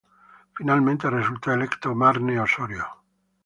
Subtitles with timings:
[0.55, 2.87] Finalmente resultó electo Marne Osorio.